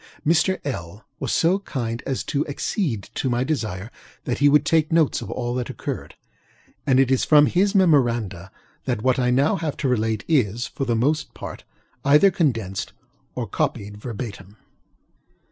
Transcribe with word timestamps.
Mr. 0.25 0.59
LŌĆöl 0.63 1.03
was 1.19 1.31
so 1.31 1.59
kind 1.59 2.01
as 2.07 2.23
to 2.23 2.43
accede 2.47 3.03
to 3.13 3.29
my 3.29 3.43
desire 3.43 3.91
that 4.23 4.39
he 4.39 4.49
would 4.49 4.65
take 4.65 4.91
notes 4.91 5.21
of 5.21 5.29
all 5.29 5.53
that 5.53 5.69
occurred, 5.69 6.15
and 6.87 6.99
it 6.99 7.11
is 7.11 7.23
from 7.23 7.45
his 7.45 7.75
memoranda 7.75 8.51
that 8.85 9.03
what 9.03 9.19
I 9.19 9.29
now 9.29 9.57
have 9.57 9.77
to 9.77 9.87
relate 9.87 10.25
is, 10.27 10.65
for 10.65 10.85
the 10.85 10.95
most 10.95 11.35
part, 11.35 11.65
either 12.03 12.31
condensed 12.31 12.93
or 13.35 13.45
copied 13.45 13.97
verbatim. 13.97 14.57